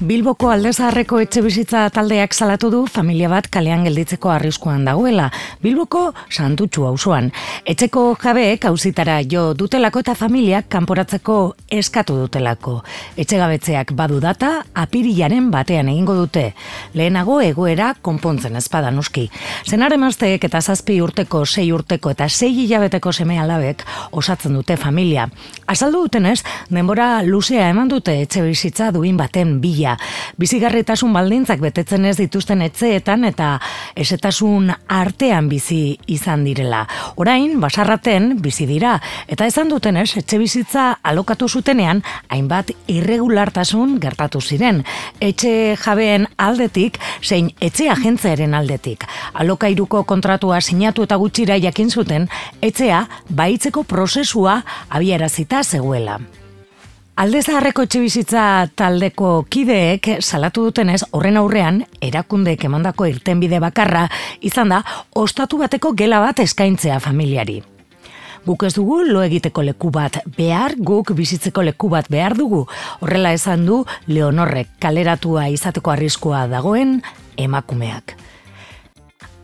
[0.00, 5.26] Bilboko aldezaharreko etxe bizitza taldeak salatu du familia bat kalean gelditzeko arriskuan dagoela.
[5.60, 7.26] Bilboko santutxu auzoan.
[7.68, 11.34] Etxeko jabeek auzitara jo dutelako eta familiak kanporatzeko
[11.80, 12.78] eskatu dutelako.
[13.20, 16.46] Etxegabetzeak badu data apirilaren batean egingo dute.
[16.96, 19.26] Lehenago egoera konpontzen ezpada nuski.
[19.68, 23.84] Zenar emazteek eta zazpi urteko, sei urteko eta sei hilabeteko seme alabek
[24.16, 25.28] osatzen dute familia.
[25.66, 26.38] Azaldu dutenez,
[26.70, 29.89] denbora luzea eman dute etxe bizitza duin baten bila
[30.40, 33.52] Bizigarritasun baldintzak betetzen ez dituzten etxeetan eta
[33.96, 36.86] esetasun artean bizi izan direla.
[37.20, 38.96] Orain, basarraten bizi dira.
[39.28, 44.82] Eta esan duten ez, etxe bizitza alokatu zutenean, hainbat irregulartasun gertatu ziren.
[45.20, 49.06] Etxe jabeen aldetik, zein etxe agentzearen aldetik.
[49.34, 52.28] Alokairuko kontratua sinatu eta gutxira jakin zuten,
[52.62, 56.20] etxea baitzeko prozesua abiarazita zegoela.
[57.18, 58.42] Alde zaharreko etxe bizitza
[58.78, 64.06] taldeko kideek salatu dutenez horren aurrean erakundeek emandako irtenbide bakarra
[64.40, 64.78] izan da
[65.18, 67.60] ostatu bateko gela bat eskaintzea familiari.
[68.46, 72.62] Guk ez dugu lo egiteko leku bat behar, guk bizitzeko leku bat behar dugu.
[73.00, 77.02] Horrela esan du Leonorrek kaleratua izateko arriskua dagoen
[77.36, 78.16] emakumeak.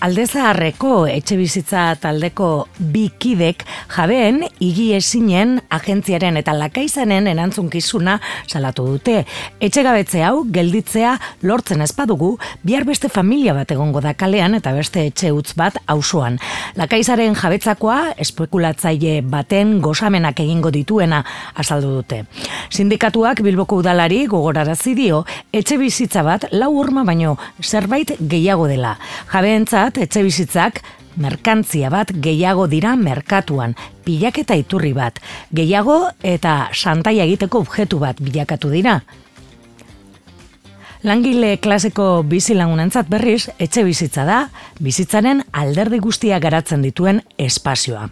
[0.00, 2.46] Aldezaharreko etxe bizitza taldeko
[2.92, 8.14] bikidek jabeen igi esinen agentziaren eta lakaizanen enantzunkizuna
[8.48, 9.26] salatu dute.
[9.60, 11.10] Etxe gabetze hau gelditzea
[11.44, 12.30] lortzen ezpadugu
[12.64, 16.40] bihar beste familia bat egongo da kalean eta beste etxe utz bat auzoan.
[16.80, 21.20] Lakaizaren jabetzakoa espekulatzaile baten gozamenak egingo dituena
[21.60, 22.22] azaldu dute.
[22.70, 28.96] Sindikatuak Bilboko udalari gogorarazi dio etxe bizitza bat lau urma baino zerbait gehiago dela.
[29.90, 30.76] Jabeentzat etxe bizitzak
[31.18, 33.74] merkantzia bat gehiago dira merkatuan,
[34.04, 35.18] pilaketa iturri bat,
[35.52, 39.00] gehiago eta santaia egiteko objektu bat bilakatu dira.
[41.00, 44.40] Langile klaseko bizilagunentzat berriz, etxe bizitza da,
[44.84, 48.02] bizitzaren alderdi guztia garatzen dituen espazioa.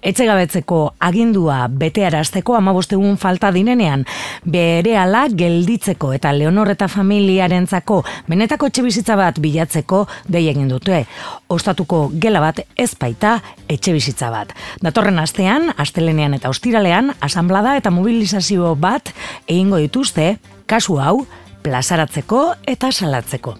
[0.00, 4.06] Etxe gabetzeko agindua betearazteko amabostegun falta dinenean,
[4.48, 8.00] bere ala gelditzeko eta Leonor eta familiarentzako
[8.32, 11.02] benetako etxe bizitza bat bilatzeko dei egin dute.
[11.52, 14.56] Ostatuko gela bat ez baita etxe bizitza bat.
[14.80, 19.12] Datorren astean, astelenean eta ostiralean, asamblada eta mobilizazio bat
[19.44, 21.26] egingo dituzte, kasu hau,
[21.62, 22.46] plazaratzeko
[22.76, 23.58] eta salatzeko.